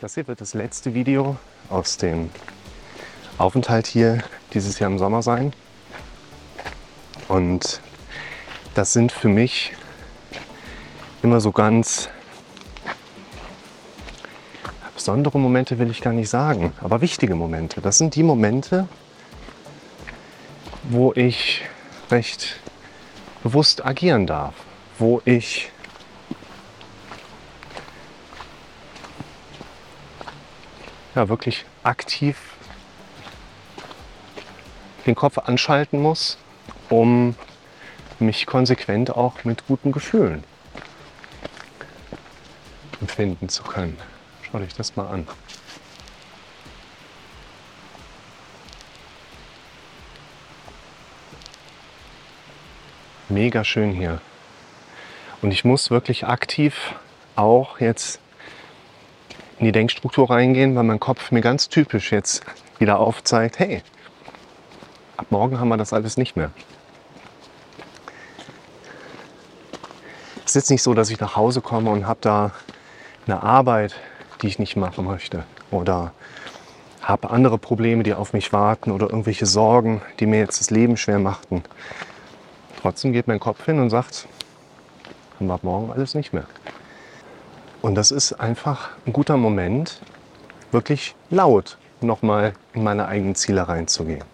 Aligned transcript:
Das 0.00 0.14
hier 0.14 0.28
wird 0.28 0.40
das 0.40 0.54
letzte 0.54 0.94
Video 0.94 1.36
aus 1.70 1.96
dem 1.96 2.30
Aufenthalt 3.36 3.88
hier 3.88 4.22
dieses 4.54 4.78
Jahr 4.78 4.92
im 4.92 4.98
Sommer 4.98 5.22
sein. 5.22 5.52
Und 7.26 7.80
das 8.74 8.92
sind 8.92 9.10
für 9.10 9.26
mich 9.26 9.72
immer 11.24 11.40
so 11.40 11.50
ganz 11.50 12.08
besondere 14.94 15.40
Momente, 15.40 15.80
will 15.80 15.90
ich 15.90 16.00
gar 16.00 16.12
nicht 16.12 16.28
sagen, 16.28 16.72
aber 16.80 17.00
wichtige 17.00 17.34
Momente. 17.34 17.80
Das 17.80 17.98
sind 17.98 18.14
die 18.14 18.22
Momente, 18.22 18.86
wo 20.84 21.12
ich 21.14 21.64
recht 22.08 22.60
bewusst 23.42 23.84
agieren 23.84 24.28
darf, 24.28 24.54
wo 24.96 25.20
ich 25.24 25.72
ja, 31.18 31.28
wirklich 31.28 31.64
aktiv 31.82 32.36
den 35.04 35.16
Kopf 35.16 35.36
anschalten 35.38 36.00
muss, 36.00 36.38
um 36.90 37.34
mich 38.20 38.46
konsequent 38.46 39.10
auch 39.10 39.42
mit 39.42 39.66
guten 39.66 39.90
Gefühlen 39.90 40.44
empfinden 43.00 43.48
zu 43.48 43.64
können. 43.64 43.98
Schau 44.42 44.58
dich 44.60 44.74
das 44.74 44.94
mal 44.94 45.08
an. 45.08 45.26
Mega 53.28 53.64
schön 53.64 53.92
hier. 53.92 54.20
Und 55.42 55.50
ich 55.50 55.64
muss 55.64 55.90
wirklich 55.90 56.26
aktiv 56.26 56.94
auch 57.34 57.80
jetzt 57.80 58.20
in 59.58 59.64
die 59.64 59.72
Denkstruktur 59.72 60.30
reingehen, 60.30 60.74
weil 60.76 60.84
mein 60.84 61.00
Kopf 61.00 61.30
mir 61.30 61.40
ganz 61.40 61.68
typisch 61.68 62.12
jetzt 62.12 62.42
wieder 62.78 63.00
aufzeigt, 63.00 63.58
hey, 63.58 63.82
ab 65.16 65.26
morgen 65.30 65.58
haben 65.58 65.68
wir 65.68 65.76
das 65.76 65.92
alles 65.92 66.16
nicht 66.16 66.36
mehr. 66.36 66.50
Es 70.44 70.52
ist 70.52 70.54
jetzt 70.54 70.70
nicht 70.70 70.82
so, 70.82 70.94
dass 70.94 71.10
ich 71.10 71.20
nach 71.20 71.36
Hause 71.36 71.60
komme 71.60 71.90
und 71.90 72.06
habe 72.06 72.20
da 72.22 72.52
eine 73.26 73.42
Arbeit, 73.42 73.94
die 74.40 74.46
ich 74.46 74.58
nicht 74.58 74.76
machen 74.76 75.04
möchte 75.04 75.44
oder 75.70 76.12
habe 77.02 77.30
andere 77.30 77.58
Probleme, 77.58 78.02
die 78.02 78.14
auf 78.14 78.32
mich 78.32 78.52
warten 78.52 78.90
oder 78.90 79.10
irgendwelche 79.10 79.46
Sorgen, 79.46 80.02
die 80.20 80.26
mir 80.26 80.38
jetzt 80.38 80.60
das 80.60 80.70
Leben 80.70 80.96
schwer 80.96 81.18
machten. 81.18 81.62
Trotzdem 82.80 83.12
geht 83.12 83.26
mein 83.26 83.40
Kopf 83.40 83.64
hin 83.64 83.80
und 83.80 83.90
sagt, 83.90 84.28
haben 85.36 85.46
wir 85.46 85.54
ab 85.54 85.64
morgen 85.64 85.90
alles 85.90 86.14
nicht 86.14 86.32
mehr. 86.32 86.46
Und 87.80 87.94
das 87.94 88.10
ist 88.10 88.32
einfach 88.32 88.90
ein 89.06 89.12
guter 89.12 89.36
Moment, 89.36 90.00
wirklich 90.72 91.14
laut 91.30 91.78
nochmal 92.00 92.54
in 92.74 92.82
meine 92.82 93.06
eigenen 93.06 93.34
Ziele 93.34 93.68
reinzugehen. 93.68 94.24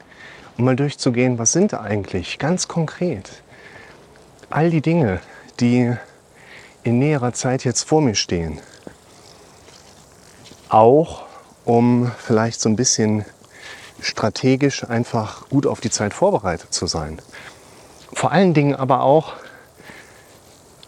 Und 0.56 0.64
mal 0.64 0.76
durchzugehen, 0.76 1.38
was 1.38 1.52
sind 1.52 1.74
eigentlich 1.74 2.38
ganz 2.38 2.68
konkret 2.68 3.42
all 4.50 4.70
die 4.70 4.80
Dinge, 4.80 5.20
die 5.60 5.92
in 6.84 6.98
näherer 6.98 7.32
Zeit 7.32 7.64
jetzt 7.64 7.82
vor 7.82 8.00
mir 8.00 8.14
stehen. 8.14 8.60
Auch 10.68 11.24
um 11.64 12.10
vielleicht 12.18 12.60
so 12.60 12.68
ein 12.68 12.76
bisschen 12.76 13.24
strategisch 14.00 14.84
einfach 14.84 15.48
gut 15.48 15.66
auf 15.66 15.80
die 15.80 15.90
Zeit 15.90 16.14
vorbereitet 16.14 16.72
zu 16.72 16.86
sein. 16.86 17.20
Vor 18.12 18.32
allen 18.32 18.54
Dingen 18.54 18.74
aber 18.74 19.02
auch, 19.02 19.32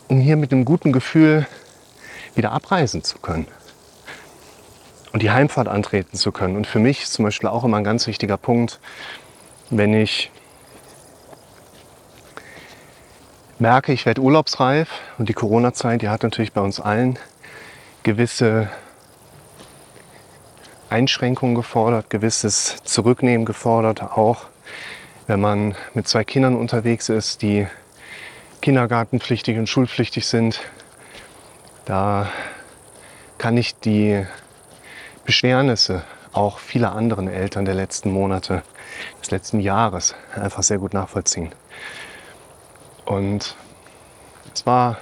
um 0.09 0.21
hier 0.21 0.37
mit 0.37 0.53
einem 0.53 0.65
guten 0.65 0.93
Gefühl 0.93 1.47
wieder 2.37 2.53
abreisen 2.53 3.03
zu 3.03 3.19
können 3.19 3.47
und 5.13 5.23
die 5.23 5.31
Heimfahrt 5.31 5.69
antreten 5.69 6.17
zu 6.17 6.31
können. 6.31 6.57
Und 6.57 6.67
für 6.67 6.79
mich 6.79 7.03
ist 7.03 7.15
zum 7.15 7.25
Beispiel 7.25 7.49
auch 7.49 7.65
immer 7.65 7.79
ein 7.79 7.85
ganz 7.85 8.07
wichtiger 8.07 8.37
Punkt, 8.37 8.81
wenn 9.71 9.95
ich 9.95 10.31
merke, 13.59 13.93
ich 13.93 14.05
werde 14.05 14.21
urlaubsreif 14.21 14.89
und 15.19 15.29
die 15.29 15.33
Corona-Zeit, 15.33 16.03
die 16.03 16.09
hat 16.09 16.23
natürlich 16.23 16.53
bei 16.53 16.61
uns 16.61 16.81
allen 16.81 17.19
gewisse 18.03 18.69
Einschränkungen 20.91 21.55
gefordert, 21.55 22.11
gewisses 22.11 22.77
Zurücknehmen 22.85 23.47
gefordert, 23.47 24.03
auch 24.03 24.45
wenn 25.27 25.41
man 25.41 25.75
mit 25.95 26.07
zwei 26.07 26.25
Kindern 26.25 26.55
unterwegs 26.55 27.09
ist, 27.09 27.43
die 27.43 27.67
kindergartenpflichtig 28.61 29.59
und 29.59 29.69
schulpflichtig 29.69 30.27
sind, 30.27 30.61
da 31.87 32.27
kann 33.39 33.57
ich 33.57 33.79
die 33.79 34.27
Beschwernisse 35.25 36.03
auch 36.33 36.59
vieler 36.59 36.93
anderen 36.95 37.29
Eltern 37.29 37.65
der 37.65 37.75
letzten 37.75 38.11
Monate, 38.11 38.63
des 39.21 39.31
letzten 39.31 39.61
Jahres 39.61 40.15
einfach 40.35 40.63
sehr 40.63 40.79
gut 40.79 40.93
nachvollziehen. 40.93 41.51
Und 43.07 43.57
es 44.53 44.67
war 44.67 44.99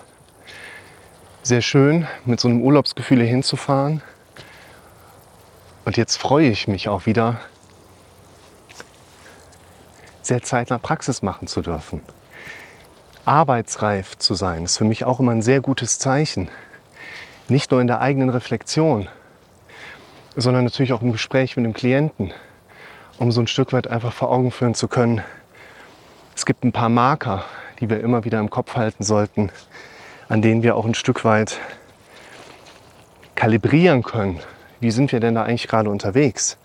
sehr 1.43 1.63
schön, 1.63 2.07
mit 2.25 2.39
so 2.39 2.49
einem 2.49 2.63
Urlaubsgefühl 2.63 3.19
hier 3.19 3.29
hinzufahren. 3.29 4.03
Und 5.85 5.97
jetzt 5.97 6.17
freue 6.17 6.49
ich 6.49 6.69
mich 6.69 6.89
auch 6.89 7.07
wieder, 7.07 7.41
sehr 10.23 10.43
zeitnah 10.43 10.79
Praxis 10.79 11.23
machen 11.23 11.49
zu 11.49 11.63
dürfen. 11.63 12.03
Arbeitsreif 13.25 14.19
zu 14.19 14.35
sein, 14.35 14.65
ist 14.65 14.77
für 14.77 14.85
mich 14.85 15.05
auch 15.05 15.19
immer 15.19 15.33
ein 15.33 15.43
sehr 15.43 15.61
gutes 15.61 15.99
Zeichen 15.99 16.51
nicht 17.49 17.71
nur 17.71 17.81
in 17.81 17.87
der 17.87 18.01
eigenen 18.01 18.31
Reflexion, 18.31 19.09
sondern 20.37 20.65
natürlich 20.65 20.93
auch 20.93 21.03
im 21.03 21.13
Gespräch 21.13 21.57
mit 21.57 21.65
dem 21.65 21.75
Klienten, 21.75 22.33
um 23.19 23.31
so 23.31 23.41
ein 23.41 23.47
Stück 23.47 23.73
weit 23.73 23.87
einfach 23.87 24.13
vor 24.13 24.31
Augen 24.31 24.51
führen 24.51 24.75
zu 24.75 24.89
können. 24.89 25.23
Es 26.35 26.47
gibt 26.47 26.65
ein 26.65 26.73
paar 26.73 26.89
Marker, 26.89 27.45
die 27.81 27.91
wir 27.91 28.01
immer 28.01 28.25
wieder 28.25 28.41
im 28.41 28.51
Kopf 28.51 28.77
halten 28.77 29.05
sollten, 29.05 29.51
an 30.29 30.43
denen 30.43 30.63
wir 30.63 30.77
auch 30.77 30.87
ein 30.87 30.95
Stück 30.95 31.25
weit 31.25 31.59
kalibrieren 33.35 34.03
können. 34.03 34.41
Wie 34.81 34.91
sind 34.91 35.13
wir 35.13 35.21
denn 35.21 35.35
da 35.35 35.45
eigentlich 35.45 35.69
gerade 35.69 35.91
unterwegs? 35.91 36.59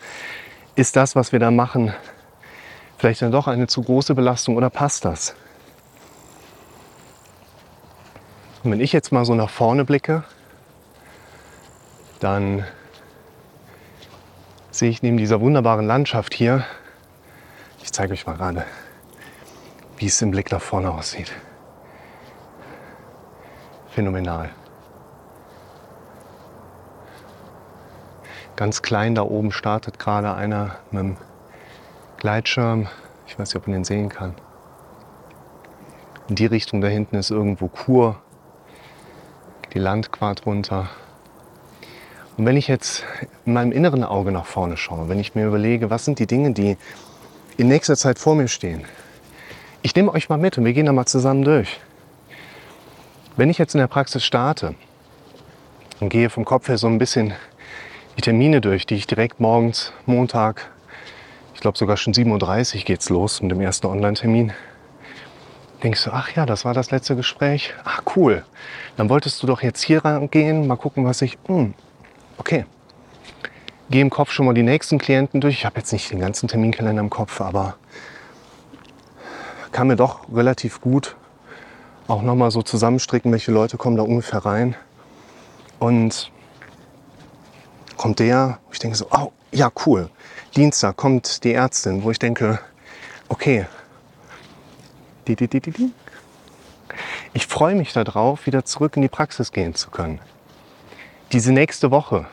Ist 0.75 0.95
das, 0.95 1.15
was 1.15 1.31
wir 1.31 1.39
da 1.39 1.51
machen, 1.51 1.93
vielleicht 2.97 3.21
dann 3.21 3.31
doch 3.31 3.47
eine 3.47 3.67
zu 3.67 3.81
große 3.81 4.15
Belastung 4.15 4.55
oder 4.55 4.69
passt 4.69 5.05
das? 5.05 5.35
Und 8.63 8.71
wenn 8.71 8.81
ich 8.81 8.91
jetzt 8.91 9.11
mal 9.11 9.25
so 9.25 9.35
nach 9.35 9.49
vorne 9.49 9.85
blicke, 9.85 10.23
dann 12.19 12.65
sehe 14.71 14.89
ich 14.89 15.01
neben 15.01 15.17
dieser 15.17 15.41
wunderbaren 15.41 15.85
Landschaft 15.85 16.33
hier, 16.33 16.65
ich 17.81 17.91
zeige 17.91 18.13
euch 18.13 18.25
mal 18.25 18.35
gerade, 18.35 18.65
wie 19.97 20.05
es 20.05 20.21
im 20.21 20.31
Blick 20.31 20.49
da 20.49 20.59
vorne 20.59 20.91
aussieht. 20.91 21.31
Phänomenal. 23.89 24.49
Ganz 28.55 28.81
klein 28.81 29.15
da 29.15 29.23
oben 29.23 29.51
startet 29.51 29.99
gerade 29.99 30.33
einer 30.33 30.75
mit 30.91 30.99
einem 30.99 31.17
Gleitschirm. 32.17 32.87
Ich 33.25 33.39
weiß 33.39 33.49
nicht, 33.49 33.55
ob 33.55 33.67
man 33.67 33.73
den 33.73 33.83
sehen 33.85 34.09
kann. 34.09 34.35
In 36.27 36.35
die 36.35 36.45
Richtung 36.45 36.81
da 36.81 36.87
hinten 36.89 37.15
ist 37.15 37.31
irgendwo 37.31 37.69
Kur. 37.69 38.21
Die 39.73 39.79
Landquart 39.79 40.45
runter. 40.45 40.89
Und 42.39 42.45
wenn 42.45 42.55
ich 42.55 42.69
jetzt 42.69 43.03
in 43.45 43.51
meinem 43.51 43.73
inneren 43.73 44.05
Auge 44.05 44.31
nach 44.31 44.45
vorne 44.45 44.77
schaue, 44.77 45.09
wenn 45.09 45.19
ich 45.19 45.35
mir 45.35 45.45
überlege, 45.45 45.89
was 45.89 46.05
sind 46.05 46.19
die 46.19 46.25
Dinge, 46.25 46.53
die 46.53 46.77
in 47.57 47.67
nächster 47.67 47.97
Zeit 47.97 48.17
vor 48.17 48.33
mir 48.33 48.47
stehen, 48.47 48.85
ich 49.81 49.93
nehme 49.93 50.13
euch 50.13 50.29
mal 50.29 50.37
mit 50.37 50.57
und 50.57 50.63
wir 50.63 50.71
gehen 50.71 50.85
da 50.85 50.93
mal 50.93 51.05
zusammen 51.05 51.43
durch. 51.43 51.81
Wenn 53.35 53.49
ich 53.49 53.57
jetzt 53.57 53.75
in 53.75 53.79
der 53.79 53.87
Praxis 53.87 54.23
starte 54.23 54.75
und 55.99 56.07
gehe 56.07 56.29
vom 56.29 56.45
Kopf 56.45 56.69
her 56.69 56.77
so 56.77 56.87
ein 56.87 56.97
bisschen 56.97 57.33
die 58.15 58.21
Termine 58.21 58.61
durch, 58.61 58.85
die 58.85 58.95
ich 58.95 59.05
direkt 59.05 59.41
morgens, 59.41 59.91
Montag, 60.05 60.71
ich 61.55 61.59
glaube 61.59 61.77
sogar 61.77 61.97
schon 61.97 62.13
7.30 62.13 62.77
Uhr 62.77 62.83
geht's 62.85 63.09
los 63.09 63.41
mit 63.41 63.51
dem 63.51 63.59
ersten 63.59 63.87
Online-Termin, 63.87 64.53
denkst 65.83 66.05
du, 66.05 66.11
ach 66.11 66.33
ja, 66.37 66.45
das 66.45 66.63
war 66.63 66.73
das 66.73 66.89
letzte 66.89 67.17
Gespräch. 67.17 67.73
Ach 67.83 68.01
cool. 68.15 68.45
Dann 68.95 69.09
wolltest 69.09 69.43
du 69.43 69.47
doch 69.47 69.61
jetzt 69.61 69.81
hier 69.81 70.05
rangehen, 70.05 70.67
mal 70.67 70.77
gucken, 70.77 71.03
was 71.03 71.21
ich. 71.21 71.37
Mh, 71.49 71.57
hm, 71.57 71.73
okay, 72.39 72.65
gehe 73.89 74.01
im 74.01 74.09
Kopf 74.09 74.31
schon 74.31 74.45
mal 74.45 74.53
die 74.53 74.63
nächsten 74.63 74.97
Klienten 74.97 75.41
durch. 75.41 75.55
Ich 75.55 75.65
habe 75.65 75.77
jetzt 75.77 75.91
nicht 75.91 76.09
den 76.09 76.19
ganzen 76.19 76.47
Terminkalender 76.47 77.01
im 77.01 77.09
Kopf, 77.09 77.41
aber 77.41 77.75
kann 79.71 79.87
mir 79.87 79.95
doch 79.95 80.21
relativ 80.33 80.81
gut 80.81 81.15
auch 82.07 82.23
nochmal 82.23 82.49
so 82.49 82.63
zusammenstricken, 82.63 83.31
welche 83.31 83.51
Leute 83.51 83.77
kommen 83.77 83.95
da 83.95 84.01
ungefähr 84.01 84.43
rein. 84.43 84.75
Und 85.77 86.31
kommt 87.97 88.17
der, 88.17 88.57
ich 88.71 88.79
denke 88.79 88.97
so, 88.97 89.05
oh, 89.11 89.31
ja, 89.51 89.69
cool. 89.85 90.09
Dienstag 90.55 90.97
kommt 90.97 91.43
die 91.43 91.53
Ärztin, 91.53 92.03
wo 92.03 92.09
ich 92.09 92.17
denke, 92.17 92.59
okay, 93.27 93.67
die, 95.27 95.35
die, 95.35 95.47
die, 95.47 95.59
die, 95.59 95.91
ich 97.33 97.45
freue 97.45 97.75
mich 97.75 97.93
darauf, 97.93 98.47
wieder 98.47 98.65
zurück 98.65 98.95
in 98.95 99.03
die 99.03 99.07
Praxis 99.07 99.51
gehen 99.51 99.75
zu 99.75 99.91
können 99.91 100.19
diese 101.31 101.53
nächste 101.53 101.91
Woche, 101.91 102.25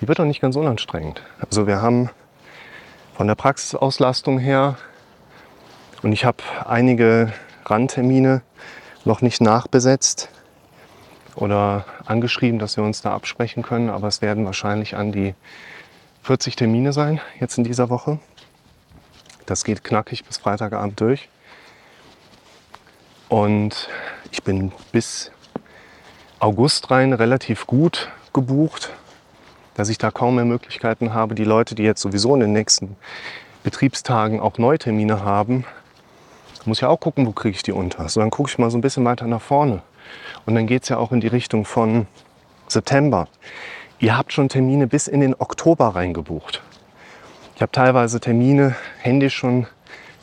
die 0.00 0.06
wird 0.06 0.20
auch 0.20 0.24
nicht 0.24 0.40
ganz 0.40 0.56
unanstrengend. 0.56 1.22
Also 1.40 1.66
wir 1.66 1.82
haben 1.82 2.10
von 3.16 3.26
der 3.26 3.34
Praxisauslastung 3.34 4.38
her 4.38 4.76
und 6.02 6.12
ich 6.12 6.24
habe 6.24 6.38
einige 6.64 7.32
Randtermine 7.66 8.42
noch 9.04 9.20
nicht 9.20 9.40
nachbesetzt 9.40 10.30
oder 11.34 11.84
angeschrieben, 12.06 12.58
dass 12.58 12.76
wir 12.76 12.84
uns 12.84 13.02
da 13.02 13.14
absprechen 13.14 13.62
können, 13.62 13.90
aber 13.90 14.08
es 14.08 14.22
werden 14.22 14.44
wahrscheinlich 14.44 14.94
an 14.94 15.10
die 15.10 15.34
40 16.22 16.54
Termine 16.54 16.92
sein 16.92 17.20
jetzt 17.40 17.58
in 17.58 17.64
dieser 17.64 17.90
Woche. 17.90 18.20
Das 19.46 19.64
geht 19.64 19.82
knackig 19.82 20.24
bis 20.24 20.38
Freitagabend 20.38 21.00
durch. 21.00 21.28
Und 23.28 23.88
ich 24.30 24.42
bin 24.42 24.72
bis 24.92 25.32
August 26.40 26.90
rein 26.90 27.12
relativ 27.12 27.66
gut 27.66 28.10
gebucht, 28.32 28.90
dass 29.74 29.90
ich 29.90 29.98
da 29.98 30.10
kaum 30.10 30.36
mehr 30.36 30.46
Möglichkeiten 30.46 31.12
habe. 31.12 31.34
Die 31.34 31.44
Leute, 31.44 31.74
die 31.74 31.82
jetzt 31.82 32.00
sowieso 32.00 32.32
in 32.32 32.40
den 32.40 32.54
nächsten 32.54 32.96
Betriebstagen 33.62 34.40
auch 34.40 34.56
Neutermine 34.56 35.22
haben, 35.22 35.66
muss 36.64 36.80
ja 36.80 36.88
auch 36.88 36.98
gucken, 36.98 37.26
wo 37.26 37.32
kriege 37.32 37.56
ich 37.56 37.62
die 37.62 37.72
unter. 37.72 38.08
So, 38.08 38.20
dann 38.20 38.30
gucke 38.30 38.48
ich 38.48 38.58
mal 38.58 38.70
so 38.70 38.78
ein 38.78 38.80
bisschen 38.80 39.04
weiter 39.04 39.26
nach 39.26 39.42
vorne. 39.42 39.82
Und 40.46 40.54
dann 40.54 40.66
geht 40.66 40.84
es 40.84 40.88
ja 40.88 40.96
auch 40.96 41.12
in 41.12 41.20
die 41.20 41.26
Richtung 41.26 41.66
von 41.66 42.06
September. 42.68 43.28
Ihr 43.98 44.16
habt 44.16 44.32
schon 44.32 44.48
Termine 44.48 44.86
bis 44.86 45.08
in 45.08 45.20
den 45.20 45.34
Oktober 45.38 45.88
reingebucht. 45.88 46.62
Ich 47.54 47.60
habe 47.60 47.70
teilweise 47.70 48.18
Termine 48.18 48.76
händisch 48.98 49.34
schon 49.34 49.66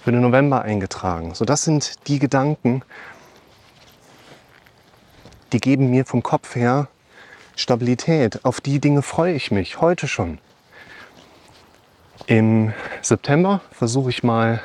für 0.04 0.12
den 0.12 0.22
November 0.22 0.64
eingetragen. 0.64 1.36
So, 1.36 1.46
das 1.46 1.64
sind 1.64 2.08
die 2.08 2.18
Gedanken, 2.18 2.82
die 5.54 5.60
geben 5.60 5.90
mir 5.90 6.06
vom 6.06 6.24
Kopf 6.24 6.56
her 6.56 6.88
Stabilität. 7.56 8.46
Auf 8.46 8.62
die 8.62 8.80
Dinge 8.80 9.02
freue 9.02 9.34
ich 9.34 9.52
mich 9.52 9.82
heute 9.82 10.08
schon. 10.08 10.40
Im 12.28 12.74
September 13.02 13.62
versuche 13.72 14.10
ich 14.10 14.24
mal 14.24 14.62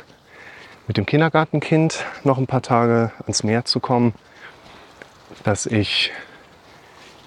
mit 0.88 0.96
dem 0.96 1.06
Kindergartenkind 1.06 2.04
noch 2.24 2.38
ein 2.38 2.46
paar 2.46 2.62
Tage 2.62 3.12
ans 3.22 3.44
Meer 3.44 3.64
zu 3.64 3.80
kommen, 3.80 4.14
dass 5.44 5.66
ich 5.66 6.10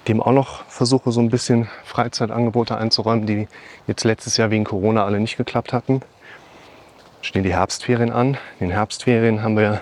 dem 0.08 0.22
auch 0.22 0.32
noch 0.32 0.64
versuche, 0.66 1.10
so 1.10 1.20
ein 1.20 1.30
bisschen 1.30 1.68
Freizeitangebote 1.84 2.76
einzuräumen, 2.76 3.26
die 3.26 3.48
jetzt 3.86 4.04
letztes 4.04 4.36
Jahr 4.36 4.50
wegen 4.50 4.64
Corona 4.64 5.04
alle 5.04 5.18
nicht 5.18 5.36
geklappt 5.36 5.72
hatten. 5.72 6.02
Stehen 7.22 7.42
die 7.42 7.54
Herbstferien 7.54 8.12
an. 8.12 8.36
In 8.60 8.68
den 8.68 8.70
Herbstferien 8.70 9.42
haben 9.42 9.56
wir 9.56 9.80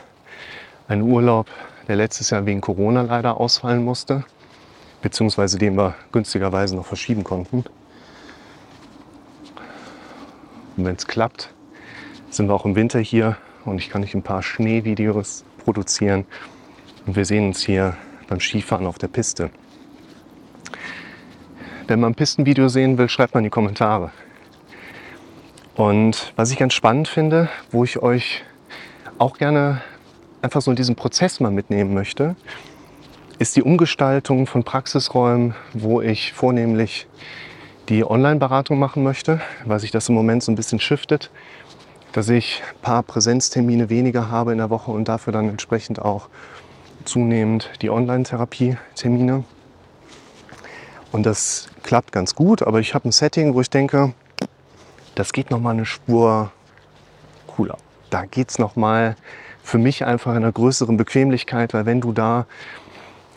einen 0.88 1.02
Urlaub, 1.02 1.46
der 1.88 1.96
letztes 1.96 2.30
Jahr 2.30 2.46
wegen 2.46 2.60
Corona 2.60 3.02
leider 3.02 3.40
ausfallen 3.40 3.84
musste, 3.84 4.24
beziehungsweise 5.02 5.58
den 5.58 5.76
wir 5.76 5.94
günstigerweise 6.12 6.76
noch 6.76 6.86
verschieben 6.86 7.24
konnten. 7.24 7.64
Und 10.76 10.84
wenn 10.84 10.96
es 10.96 11.06
klappt, 11.06 11.52
sind 12.30 12.48
wir 12.48 12.54
auch 12.54 12.64
im 12.64 12.74
Winter 12.74 12.98
hier 12.98 13.36
und 13.64 13.78
ich 13.78 13.90
kann 13.90 14.02
euch 14.02 14.14
ein 14.14 14.22
paar 14.22 14.42
Schneevideos 14.42 15.44
produzieren. 15.64 16.26
Und 17.06 17.16
wir 17.16 17.24
sehen 17.24 17.48
uns 17.48 17.62
hier 17.62 17.96
beim 18.28 18.40
Skifahren 18.40 18.86
auf 18.86 18.98
der 18.98 19.08
Piste. 19.08 19.50
Wenn 21.86 22.00
man 22.00 22.12
ein 22.12 22.14
Pistenvideo 22.14 22.68
sehen 22.68 22.96
will, 22.98 23.08
schreibt 23.08 23.34
mal 23.34 23.40
in 23.40 23.44
die 23.44 23.50
Kommentare. 23.50 24.10
Und 25.74 26.32
was 26.36 26.50
ich 26.50 26.56
ganz 26.56 26.72
spannend 26.72 27.08
finde, 27.08 27.48
wo 27.70 27.84
ich 27.84 27.98
euch 27.98 28.42
auch 29.18 29.36
gerne 29.36 29.82
einfach 30.44 30.60
so 30.60 30.70
in 30.70 30.76
diesen 30.76 30.94
Prozess 30.94 31.40
mal 31.40 31.50
mitnehmen 31.50 31.94
möchte, 31.94 32.36
ist 33.38 33.56
die 33.56 33.62
Umgestaltung 33.62 34.46
von 34.46 34.62
Praxisräumen, 34.62 35.54
wo 35.72 36.02
ich 36.02 36.34
vornehmlich 36.34 37.08
die 37.88 38.04
Online-Beratung 38.04 38.78
machen 38.78 39.02
möchte, 39.02 39.40
weil 39.64 39.80
sich 39.80 39.90
das 39.90 40.08
im 40.08 40.14
Moment 40.14 40.42
so 40.42 40.52
ein 40.52 40.54
bisschen 40.54 40.80
shiftet, 40.80 41.30
dass 42.12 42.28
ich 42.28 42.62
ein 42.62 42.80
paar 42.82 43.02
Präsenztermine 43.02 43.88
weniger 43.88 44.30
habe 44.30 44.52
in 44.52 44.58
der 44.58 44.70
Woche 44.70 44.90
und 44.90 45.08
dafür 45.08 45.32
dann 45.32 45.48
entsprechend 45.48 46.00
auch 46.00 46.28
zunehmend 47.04 47.70
die 47.80 47.90
Online-Therapie-Termine. 47.90 49.44
Und 51.10 51.26
das 51.26 51.68
klappt 51.82 52.12
ganz 52.12 52.34
gut, 52.34 52.62
aber 52.62 52.80
ich 52.80 52.94
habe 52.94 53.08
ein 53.08 53.12
Setting, 53.12 53.54
wo 53.54 53.62
ich 53.62 53.70
denke, 53.70 54.12
das 55.14 55.32
geht 55.32 55.50
noch 55.50 55.60
mal 55.60 55.70
eine 55.70 55.86
Spur 55.86 56.52
cooler. 57.46 57.78
Da 58.10 58.26
geht 58.26 58.50
es 58.50 58.58
noch 58.58 58.76
mal 58.76 59.16
für 59.64 59.78
mich 59.78 60.04
einfach 60.04 60.32
in 60.32 60.36
einer 60.38 60.52
größeren 60.52 60.96
Bequemlichkeit, 60.98 61.72
weil 61.72 61.86
wenn 61.86 62.02
du 62.02 62.12
da 62.12 62.46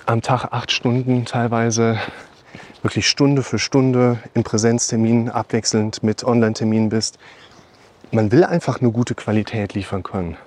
am 0.05 0.21
Tag 0.21 0.49
acht 0.51 0.71
Stunden 0.71 1.25
teilweise 1.25 1.97
wirklich 2.83 3.07
Stunde 3.07 3.43
für 3.43 3.57
Stunde 3.57 4.19
in 4.33 4.43
Präsenzterminen 4.43 5.29
abwechselnd 5.29 6.03
mit 6.03 6.25
Online-Terminen 6.25 6.89
bist, 6.89 7.17
man 8.11 8.31
will 8.31 8.43
einfach 8.43 8.81
eine 8.81 8.91
gute 8.91 9.15
Qualität 9.15 9.73
liefern 9.73 10.03
können. 10.03 10.37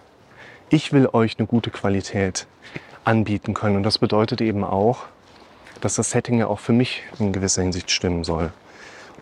Ich 0.69 0.93
will 0.93 1.09
euch 1.13 1.39
eine 1.39 1.47
gute 1.47 1.71
Qualität 1.71 2.47
anbieten 3.05 3.55
können 3.55 3.77
und 3.77 3.83
das 3.83 3.99
bedeutet 3.99 4.43
eben 4.43 4.65
auch, 4.65 5.07
dass 5.81 5.95
das 5.95 6.11
Setting 6.11 6.39
ja 6.39 6.47
auch 6.47 6.61
für 6.61 6.75
mich 6.75 7.03
in 7.19 7.33
gewisser 7.33 7.63
Hinsicht 7.63 7.91
stimmen 7.91 8.23
soll. 8.23 8.53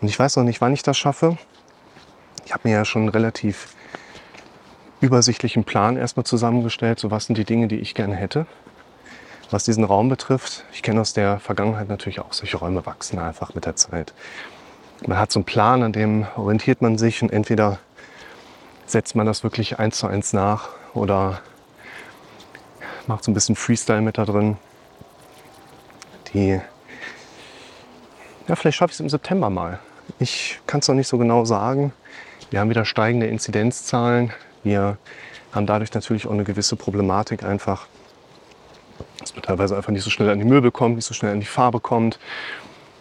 Und 0.01 0.09
ich 0.09 0.19
weiß 0.19 0.35
noch 0.35 0.43
nicht, 0.43 0.59
wann 0.59 0.73
ich 0.73 0.83
das 0.83 0.97
schaffe. 0.97 1.37
Ich 2.45 2.53
habe 2.53 2.67
mir 2.67 2.75
ja 2.75 2.85
schon 2.85 3.07
relativ 3.07 3.69
übersichtlichen 5.01 5.63
Plan 5.63 5.97
erstmal 5.97 6.25
zusammengestellt, 6.25 6.99
so 6.99 7.11
was 7.11 7.25
sind 7.25 7.37
die 7.37 7.45
Dinge, 7.45 7.67
die 7.67 7.77
ich 7.77 7.95
gerne 7.95 8.15
hätte. 8.15 8.45
Was 9.51 9.63
diesen 9.63 9.83
Raum 9.83 10.09
betrifft, 10.09 10.65
ich 10.71 10.83
kenne 10.83 11.01
aus 11.01 11.13
der 11.13 11.39
Vergangenheit 11.39 11.87
natürlich 11.87 12.19
auch, 12.19 12.33
solche 12.33 12.57
Räume 12.57 12.85
wachsen 12.85 13.17
einfach 13.17 13.55
mit 13.55 13.65
der 13.65 13.75
Zeit. 13.75 14.13
Man 15.07 15.17
hat 15.17 15.31
so 15.31 15.39
einen 15.39 15.45
Plan, 15.45 15.81
an 15.81 15.93
dem 15.93 16.27
orientiert 16.35 16.81
man 16.81 16.97
sich 16.97 17.23
und 17.23 17.31
entweder 17.31 17.79
setzt 18.85 19.15
man 19.15 19.25
das 19.25 19.43
wirklich 19.43 19.79
eins 19.79 19.97
zu 19.97 20.07
eins 20.07 20.33
nach 20.33 20.69
oder 20.93 21.41
macht 23.07 23.23
so 23.23 23.31
ein 23.31 23.33
bisschen 23.33 23.55
Freestyle 23.55 24.01
mit 24.01 24.17
da 24.17 24.25
drin 24.25 24.57
die, 26.33 26.59
ja, 28.47 28.55
vielleicht 28.55 28.77
schaffe 28.77 28.91
ich 28.91 28.95
es 28.95 28.99
im 28.99 29.09
September 29.09 29.49
mal. 29.49 29.79
Ich 30.19 30.59
kann 30.65 30.79
es 30.79 30.87
noch 30.87 30.95
nicht 30.95 31.07
so 31.07 31.17
genau 31.17 31.45
sagen. 31.45 31.93
Wir 32.49 32.59
haben 32.59 32.69
wieder 32.69 32.85
steigende 32.85 33.27
Inzidenzzahlen. 33.27 34.33
Wir 34.63 34.97
haben 35.51 35.65
dadurch 35.65 35.93
natürlich 35.93 36.27
auch 36.27 36.31
eine 36.31 36.43
gewisse 36.43 36.75
Problematik 36.75 37.43
einfach, 37.43 37.87
dass 39.19 39.33
man 39.33 39.43
teilweise 39.43 39.75
einfach 39.75 39.91
nicht 39.91 40.03
so 40.03 40.09
schnell 40.09 40.29
an 40.29 40.39
die 40.39 40.45
Möbel 40.45 40.71
kommt, 40.71 40.95
nicht 40.95 41.05
so 41.05 41.13
schnell 41.13 41.31
an 41.31 41.39
die 41.39 41.45
Farbe 41.45 41.79
kommt, 41.79 42.19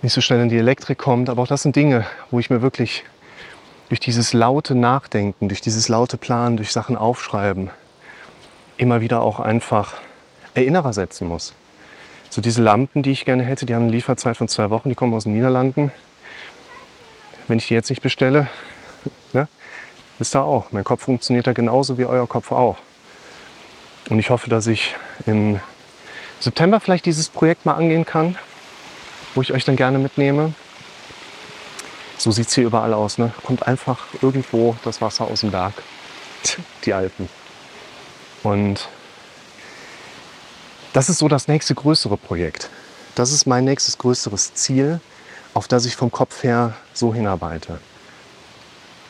nicht 0.03 0.13
so 0.13 0.21
schnell 0.21 0.41
an 0.41 0.49
die 0.49 0.59
Elektrik 0.59 0.99
kommt. 0.99 1.29
Aber 1.29 1.43
auch 1.43 1.49
das 1.49 1.63
sind 1.63 1.77
Dinge, 1.77 2.07
wo 2.31 2.39
ich 2.39 2.51
mir 2.51 2.63
wirklich 2.63 3.05
durch 3.89 4.01
dieses 4.01 4.33
laute 4.33 4.75
Nachdenken, 4.75 5.49
durch 5.49 5.61
dieses 5.61 5.89
laute 5.89 6.17
Planen, 6.17 6.57
durch 6.57 6.73
Sachen 6.73 6.97
aufschreiben, 6.97 7.71
immer 8.77 9.01
wieder 9.01 9.23
auch 9.23 9.41
einfach 9.41 9.95
Erinnerer 10.55 10.93
setzen 10.93 11.29
muss. 11.29 11.55
So 12.31 12.43
diese 12.43 12.63
Lampen, 12.63 13.03
die 13.03 13.11
ich 13.11 13.25
gerne 13.25 13.43
hätte, 13.43 13.65
die 13.65 13.75
haben 13.75 13.85
eine 13.85 13.93
Lieferzeit 13.93 14.37
von 14.37 14.49
zwei 14.49 14.71
Wochen, 14.71 14.91
die 14.91 14.95
kommen 14.95 15.15
aus 15.15 15.25
den 15.25 15.33
Niederlanden. 15.33 15.91
Wenn 17.47 17.59
ich 17.59 17.69
die 17.69 17.75
jetzt 17.75 17.89
nicht 17.89 18.03
bestelle, 18.03 18.49
ne, 19.33 19.49
wisst 20.19 20.35
ihr 20.35 20.43
auch, 20.43 20.73
mein 20.73 20.85
Kopf 20.85 21.05
funktioniert 21.05 21.47
da 21.47 21.53
genauso 21.53 21.99
wie 21.99 22.05
euer 22.05 22.27
Kopf 22.27 22.53
auch. 22.53 22.77
Und 24.11 24.19
ich 24.19 24.31
hoffe, 24.31 24.49
dass 24.51 24.67
ich 24.67 24.97
im 25.27 25.61
September 26.41 26.81
vielleicht 26.81 27.07
dieses 27.07 27.29
Projekt 27.29 27.67
mal 27.67 27.75
angehen 27.75 28.05
kann, 28.05 28.37
wo 29.35 29.43
ich 29.43 29.53
euch 29.53 29.65
dann 29.65 29.77
gerne 29.77 29.99
mitnehme. 29.99 30.55
So 32.17 32.31
sieht 32.31 32.49
es 32.49 32.55
hier 32.55 32.65
überall 32.65 32.95
aus. 32.95 33.19
Ne? 33.19 33.33
Kommt 33.45 33.67
einfach 33.67 34.07
irgendwo 34.23 34.77
das 34.85 35.01
Wasser 35.01 35.27
aus 35.27 35.41
dem 35.41 35.51
Berg, 35.51 35.75
die 36.85 36.95
Alpen. 36.95 37.29
Und 38.43 38.89
das 40.93 41.09
ist 41.09 41.19
so 41.19 41.29
das 41.29 41.49
nächste 41.49 41.75
größere 41.75 42.17
Projekt. 42.17 42.71
Das 43.15 43.33
ist 43.33 43.47
mein 43.47 43.65
nächstes 43.65 43.99
größeres 43.99 44.55
Ziel, 44.55 45.01
auf 45.55 45.69
das 45.69 45.85
ich 45.87 45.97
vom 45.97 46.11
Kopf 46.11 46.43
her 46.43 46.75
so 46.95 47.13
hinarbeite. 47.13 47.81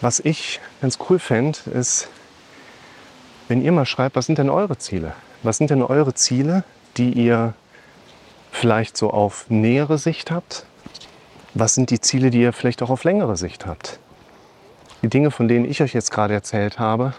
Was 0.00 0.20
ich 0.20 0.60
ganz 0.80 0.99
cool 1.08 1.18
fände, 1.18 1.58
ist, 1.73 2.08
wenn 3.49 3.62
ihr 3.62 3.73
mal 3.73 3.87
schreibt, 3.87 4.16
was 4.16 4.26
sind 4.26 4.38
denn 4.38 4.50
eure 4.50 4.78
Ziele? 4.78 5.12
Was 5.42 5.58
sind 5.58 5.70
denn 5.70 5.82
eure 5.82 6.14
Ziele, 6.14 6.64
die 6.97 7.12
ihr 7.12 7.54
vielleicht 8.50 8.97
so 8.97 9.11
auf 9.11 9.47
nähere 9.49 9.99
Sicht 9.99 10.30
habt? 10.30 10.66
Was 11.54 11.75
sind 11.75 11.90
die 11.90 12.00
Ziele, 12.00 12.30
die 12.30 12.40
ihr 12.40 12.52
vielleicht 12.52 12.82
auch 12.82 12.90
auf 12.90 13.04
längere 13.04 13.37
Sicht 13.37 13.66
habt? 13.66 13.99
Die 15.02 15.08
Dinge, 15.08 15.30
von 15.30 15.49
denen 15.49 15.64
ich 15.64 15.82
euch 15.82 15.94
jetzt 15.94 16.11
gerade 16.11 16.35
erzählt 16.35 16.78
habe, 16.78 17.14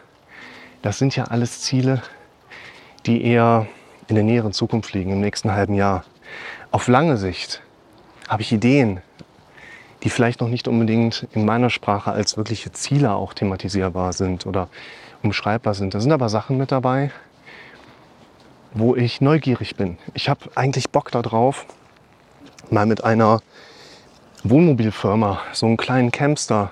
das 0.81 0.97
sind 0.97 1.15
ja 1.15 1.25
alles 1.25 1.61
Ziele, 1.61 2.01
die 3.05 3.23
eher 3.23 3.67
in 4.07 4.15
der 4.15 4.23
näheren 4.23 4.53
Zukunft 4.53 4.93
liegen, 4.93 5.11
im 5.11 5.21
nächsten 5.21 5.51
halben 5.51 5.73
Jahr. 5.73 6.03
Auf 6.71 6.87
lange 6.87 7.17
Sicht 7.17 7.61
habe 8.27 8.41
ich 8.41 8.51
Ideen, 8.51 9.01
die 10.03 10.09
vielleicht 10.09 10.41
noch 10.41 10.47
nicht 10.47 10.67
unbedingt 10.67 11.27
in 11.33 11.45
meiner 11.45 11.69
Sprache 11.69 12.11
als 12.11 12.37
wirkliche 12.37 12.71
Ziele 12.71 13.11
auch 13.11 13.33
thematisierbar 13.33 14.13
sind 14.13 14.45
oder 14.45 14.69
umschreibbar 15.23 15.73
sind. 15.73 15.93
Da 15.93 15.99
sind 15.99 16.11
aber 16.11 16.29
Sachen 16.29 16.57
mit 16.57 16.71
dabei, 16.71 17.11
wo 18.73 18.95
ich 18.95 19.19
neugierig 19.21 19.75
bin. 19.75 19.97
Ich 20.13 20.29
habe 20.29 20.49
eigentlich 20.55 20.89
Bock 20.89 21.11
darauf, 21.11 21.65
mal 22.69 22.85
mit 22.85 23.03
einer 23.03 23.41
Wohnmobilfirma, 24.43 25.41
so 25.51 25.65
einen 25.65 25.77
kleinen 25.77 26.11
Campster 26.11 26.71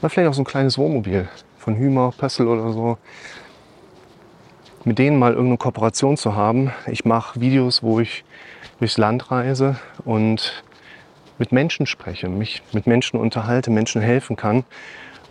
oder 0.00 0.10
vielleicht 0.10 0.28
auch 0.28 0.34
so 0.34 0.42
ein 0.42 0.46
kleines 0.46 0.76
Wohnmobil 0.76 1.28
von 1.58 1.76
Hümer, 1.76 2.12
Pössl 2.16 2.46
oder 2.46 2.72
so, 2.72 2.98
mit 4.84 4.98
denen 4.98 5.18
mal 5.18 5.32
irgendeine 5.32 5.58
Kooperation 5.58 6.16
zu 6.16 6.34
haben. 6.34 6.72
Ich 6.86 7.04
mache 7.04 7.40
Videos, 7.40 7.82
wo 7.82 8.00
ich 8.00 8.24
durchs 8.78 8.98
Land 8.98 9.30
reise 9.30 9.76
und 10.04 10.62
mit 11.40 11.52
Menschen 11.52 11.86
spreche, 11.86 12.28
mich 12.28 12.62
mit 12.72 12.86
Menschen 12.86 13.18
unterhalte, 13.18 13.70
Menschen 13.70 14.02
helfen 14.02 14.36
kann. 14.36 14.62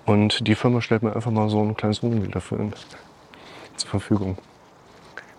Und 0.06 0.48
die 0.48 0.56
Firma 0.56 0.82
stellt 0.82 1.04
mir 1.04 1.16
einfach 1.16 1.32
mal 1.32 1.50
so 1.50 1.62
ein 1.62 1.78
kleines 1.78 2.02
Wohnmobil 2.02 2.32
dafür 2.32 2.72
zur 3.78 3.90
Verfügung. 3.90 4.38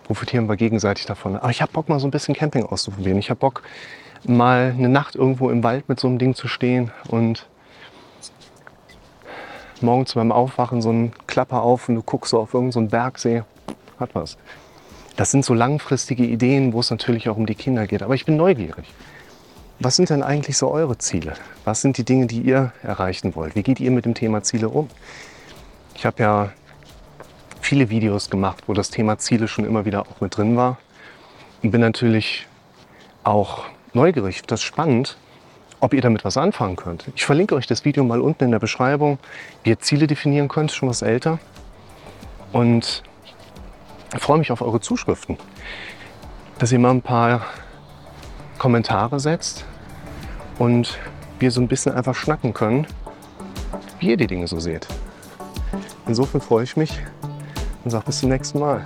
Profitieren 0.05 0.47
wir 0.47 0.55
gegenseitig 0.55 1.05
davon. 1.05 1.35
Aber 1.35 1.49
ich 1.49 1.61
habe 1.61 1.73
Bock, 1.73 1.89
mal 1.89 1.99
so 1.99 2.07
ein 2.07 2.11
bisschen 2.11 2.33
Camping 2.33 2.65
auszuprobieren. 2.65 3.19
Ich 3.19 3.29
habe 3.29 3.39
Bock, 3.39 3.63
mal 4.23 4.73
eine 4.75 4.87
Nacht 4.87 5.15
irgendwo 5.15 5.49
im 5.49 5.61
Wald 5.61 5.89
mit 5.89 5.99
so 5.99 6.07
einem 6.07 6.19
Ding 6.19 6.35
zu 6.35 6.47
stehen 6.47 6.91
und 7.09 7.47
morgens 9.81 10.13
beim 10.13 10.31
Aufwachen 10.31 10.81
so 10.81 10.91
ein 10.91 11.11
Klapper 11.27 11.63
auf 11.63 11.89
und 11.89 11.95
du 11.95 12.01
guckst 12.01 12.31
so 12.31 12.39
auf 12.39 12.53
irgendeinen 12.53 12.85
so 12.85 12.91
Bergsee. 12.91 13.43
Hat 13.99 14.15
was. 14.15 14.37
Das 15.17 15.31
sind 15.31 15.43
so 15.43 15.53
langfristige 15.53 16.23
Ideen, 16.23 16.71
wo 16.71 16.79
es 16.79 16.89
natürlich 16.89 17.27
auch 17.27 17.35
um 17.35 17.45
die 17.45 17.55
Kinder 17.55 17.87
geht. 17.87 18.03
Aber 18.03 18.15
ich 18.15 18.25
bin 18.25 18.37
neugierig. 18.37 18.85
Was 19.83 19.95
sind 19.95 20.11
denn 20.11 20.21
eigentlich 20.21 20.59
so 20.59 20.69
eure 20.69 20.99
Ziele? 20.99 21.33
Was 21.65 21.81
sind 21.81 21.97
die 21.97 22.03
Dinge, 22.03 22.27
die 22.27 22.41
ihr 22.41 22.71
erreichen 22.83 23.33
wollt? 23.33 23.55
Wie 23.55 23.63
geht 23.63 23.79
ihr 23.79 23.89
mit 23.89 24.05
dem 24.05 24.13
Thema 24.13 24.43
Ziele 24.43 24.69
um? 24.69 24.87
Ich 25.95 26.05
habe 26.05 26.21
ja 26.21 26.51
viele 27.61 27.89
Videos 27.89 28.29
gemacht, 28.29 28.65
wo 28.67 28.73
das 28.73 28.91
Thema 28.91 29.17
Ziele 29.17 29.47
schon 29.47 29.65
immer 29.65 29.83
wieder 29.83 30.01
auch 30.01 30.21
mit 30.21 30.37
drin 30.37 30.55
war. 30.55 30.77
Und 31.63 31.71
bin 31.71 31.81
natürlich 31.81 32.45
auch 33.23 33.63
neugierig, 33.93 34.43
das 34.43 34.59
ist 34.59 34.65
spannend, 34.65 35.17
ob 35.79 35.95
ihr 35.95 36.01
damit 36.01 36.23
was 36.25 36.37
anfangen 36.37 36.75
könnt. 36.75 37.05
Ich 37.15 37.25
verlinke 37.25 37.55
euch 37.55 37.65
das 37.65 37.83
Video 37.83 38.03
mal 38.03 38.21
unten 38.21 38.43
in 38.43 38.51
der 38.51 38.59
Beschreibung, 38.59 39.17
wie 39.63 39.71
ihr 39.71 39.79
Ziele 39.79 40.05
definieren 40.05 40.47
könnt, 40.47 40.71
schon 40.71 40.89
was 40.89 41.01
älter. 41.01 41.39
Und 42.51 43.01
freue 44.15 44.37
mich 44.37 44.51
auf 44.51 44.61
eure 44.61 44.79
Zuschriften, 44.79 45.39
dass 46.59 46.71
ihr 46.71 46.77
mal 46.77 46.91
ein 46.91 47.01
paar 47.01 47.47
Kommentare 48.59 49.19
setzt 49.19 49.65
und 50.61 50.99
wir 51.39 51.49
so 51.49 51.59
ein 51.59 51.67
bisschen 51.67 51.93
einfach 51.93 52.13
schnacken 52.13 52.53
können, 52.53 52.85
wie 53.99 54.09
ihr 54.09 54.17
die 54.17 54.27
Dinge 54.27 54.45
so 54.45 54.59
seht. 54.59 54.87
Insofern 56.05 56.39
freue 56.39 56.63
ich 56.65 56.77
mich 56.77 56.99
und 57.83 57.89
sage 57.89 58.05
bis 58.05 58.19
zum 58.19 58.29
nächsten 58.29 58.59
Mal. 58.59 58.85